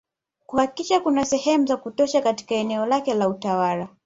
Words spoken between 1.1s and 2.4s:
shule za kutosha